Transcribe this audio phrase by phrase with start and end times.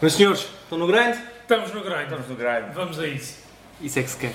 [0.00, 1.18] Meus senhores, estão no grande?
[1.40, 2.04] Estamos no grind.
[2.04, 2.72] Estamos no grind.
[2.72, 3.42] Vamos a isso.
[3.80, 4.34] Isso é que se quer.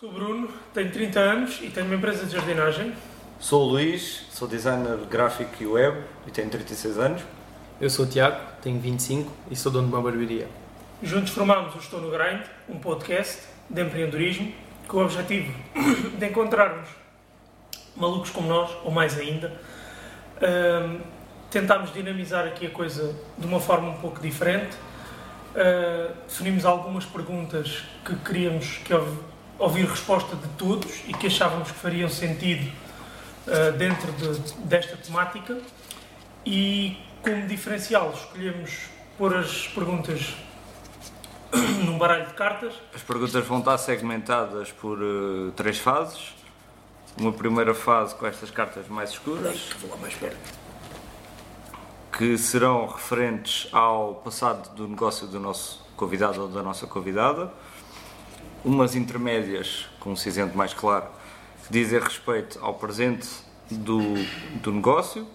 [0.00, 2.92] Sou o Bruno, tenho 30 anos e tenho uma empresa de jardinagem.
[3.44, 7.20] Sou o Luís, sou designer gráfico e web e tenho 36 anos.
[7.78, 10.48] Eu sou o Tiago, tenho 25 e sou dono de uma barbearia.
[11.02, 14.50] Juntos formámos o Estou no Grind, um podcast de empreendedorismo
[14.88, 15.52] com o objetivo
[16.18, 16.88] de encontrarmos
[17.94, 19.52] malucos como nós, ou mais ainda.
[20.40, 21.00] Ahm,
[21.50, 24.74] tentámos dinamizar aqui a coisa de uma forma um pouco diferente.
[25.54, 29.20] Ah, definimos algumas perguntas que queríamos que houve-
[29.58, 32.72] ouvir resposta de todos e que achávamos que fariam sentido
[33.48, 35.58] ah, dentro de- desta temática.
[36.46, 38.86] E como diferencial escolhemos
[39.16, 40.34] pôr as perguntas
[41.84, 42.74] num baralho de cartas.
[42.94, 46.34] As perguntas vão estar segmentadas por eh, três fases.
[47.18, 50.36] Uma primeira fase com estas cartas mais escuras, Vou lá mais perto.
[52.18, 57.52] que serão referentes ao passado do negócio do nosso convidado ou da nossa convidada.
[58.64, 61.06] Umas intermédias, com um cinzento mais claro,
[61.66, 63.28] que dizem respeito ao presente
[63.70, 64.00] do,
[64.60, 65.26] do negócio.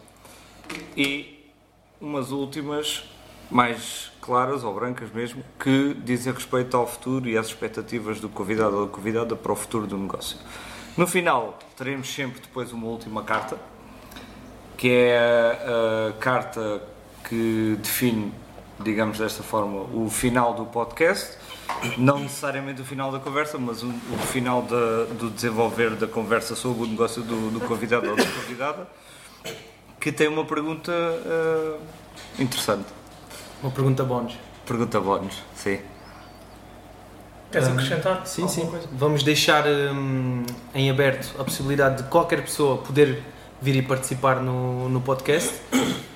[0.96, 1.52] E
[2.00, 3.04] umas últimas,
[3.50, 8.78] mais claras ou brancas mesmo, que dizem respeito ao futuro e às expectativas do convidado
[8.78, 10.38] ou da convidada para o futuro do negócio.
[10.96, 13.58] No final, teremos sempre depois uma última carta,
[14.78, 15.58] que é
[16.10, 16.82] a carta
[17.28, 18.34] que define,
[18.80, 21.38] digamos desta forma, o final do podcast.
[21.98, 26.56] Não necessariamente o final da conversa, mas o, o final da- do desenvolver da conversa
[26.56, 28.88] sobre o negócio do, do convidado ou da convidada,
[30.00, 31.78] que tem uma pergunta eh,
[32.40, 32.88] interessante.
[33.62, 34.34] Uma pergunta bónus.
[34.66, 35.80] Pergunta bónus, sim.
[37.52, 38.26] Queres acrescentar?
[38.28, 38.70] Sim, alguma sim.
[38.70, 38.88] coisa?
[38.92, 43.24] Vamos deixar hum, em aberto a possibilidade de qualquer pessoa poder
[43.62, 45.54] vir e participar no, no podcast.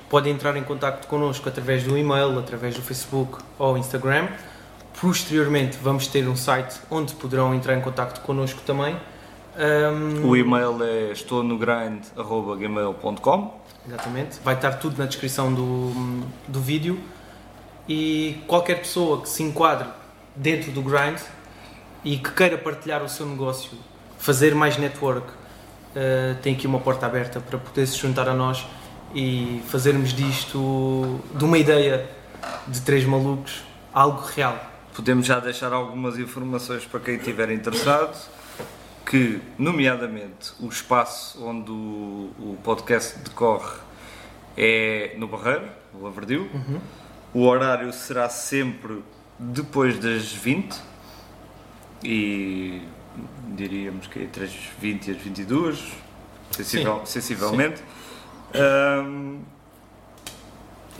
[0.09, 4.27] Podem entrar em contato connosco através do e-mail, através do Facebook ou Instagram.
[5.03, 8.95] Posteriormente vamos ter um site onde poderão entrar em contato connosco também.
[9.57, 13.53] Hum, O e-mail é estou no grind.gmail.com
[13.85, 14.39] Exatamente.
[14.41, 16.97] Vai estar tudo na descrição do, do vídeo.
[17.85, 19.89] E qualquer pessoa que se enquadre
[20.37, 21.19] dentro do grind
[22.05, 23.77] e que queira partilhar o seu negócio,
[24.17, 25.27] fazer mais network,
[25.97, 28.65] eh, tem aqui uma porta aberta para poder se juntar a nós
[29.13, 32.09] e fazermos disto, de uma ideia
[32.69, 34.71] de três malucos, algo real.
[34.95, 38.15] Podemos já deixar algumas informações para quem estiver interessado,
[39.05, 43.77] que, nomeadamente, o espaço onde o, o podcast decorre
[44.55, 46.49] é no Barreiro, no Lavradio.
[47.33, 49.03] O horário será sempre
[49.39, 50.79] depois das 20
[52.03, 52.81] e
[53.55, 55.93] diríamos que é entre as 20 e as 22,
[56.51, 57.81] sensivel- sensivelmente.
[58.53, 59.39] Ahm,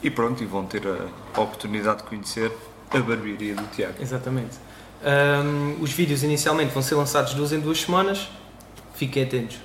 [0.02, 2.52] e pronto, e vão ter a oportunidade de conhecer
[2.98, 4.02] a barbearia do Tiago.
[4.02, 4.58] Exatamente.
[5.04, 8.30] Ahm, os vídeos inicialmente vão ser lançados duas em duas semanas.
[8.96, 9.58] Fiquem atentos.